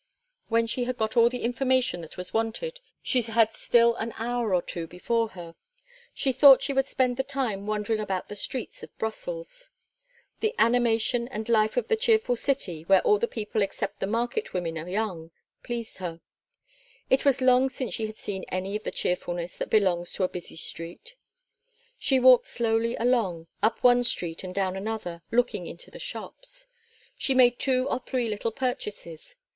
When 0.47 0.65
she 0.65 0.85
had 0.85 0.97
got 0.97 1.15
all 1.15 1.29
the 1.29 1.43
information 1.43 2.01
that 2.01 2.17
was 2.17 2.33
wanted 2.33 2.79
she 3.03 3.21
had 3.21 3.51
still 3.51 3.93
an 3.97 4.13
hour 4.17 4.55
or 4.55 4.63
two 4.63 4.87
before 4.87 5.27
her. 5.37 5.53
She 6.11 6.31
thought 6.31 6.63
she 6.63 6.73
would 6.73 6.87
spend 6.87 7.17
the 7.17 7.23
time 7.23 7.67
wandering 7.67 7.99
about 7.99 8.27
the 8.27 8.35
streets 8.35 8.81
of 8.81 8.97
Brussels. 8.97 9.69
The 10.39 10.55
animation 10.57 11.27
and 11.27 11.47
life 11.47 11.77
of 11.77 11.87
the 11.87 11.95
cheerful 11.95 12.35
city 12.35 12.81
where 12.85 13.03
all 13.03 13.19
the 13.19 13.27
people 13.27 13.61
except 13.61 13.99
the 13.99 14.07
market 14.07 14.55
women 14.55 14.75
are 14.79 14.89
young 14.89 15.29
pleased 15.61 15.99
her. 15.99 16.19
It 17.11 17.23
was 17.23 17.39
long 17.39 17.69
since 17.69 17.93
she 17.93 18.07
had 18.07 18.15
seen 18.17 18.43
any 18.49 18.75
of 18.75 18.81
the 18.81 18.89
cheerfulness 18.89 19.55
that 19.57 19.69
belongs 19.69 20.13
to 20.13 20.23
a 20.23 20.27
busy 20.27 20.55
street. 20.57 21.15
She 21.99 22.19
walked 22.19 22.47
slowly 22.47 22.95
along, 22.95 23.49
up 23.61 23.83
one 23.83 24.03
street 24.03 24.43
and 24.43 24.55
down 24.55 24.75
another, 24.75 25.21
looking 25.29 25.67
into 25.67 25.91
the 25.91 25.99
shops. 25.99 26.65
She 27.19 27.35
made 27.35 27.59
two 27.59 27.87
or 27.87 27.99
three 27.99 28.27
little 28.29 28.51
purchases. 28.51 29.35